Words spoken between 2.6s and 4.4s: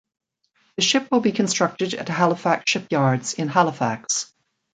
Shipyards in Halifax.